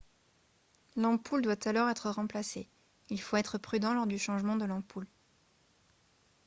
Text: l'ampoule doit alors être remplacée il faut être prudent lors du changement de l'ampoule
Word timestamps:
l'ampoule 0.95 1.43
doit 1.43 1.67
alors 1.67 1.87
être 1.87 2.09
remplacée 2.09 2.67
il 3.11 3.21
faut 3.21 3.37
être 3.37 3.59
prudent 3.59 3.93
lors 3.93 4.07
du 4.07 4.17
changement 4.17 4.55
de 4.55 4.65
l'ampoule 4.65 5.05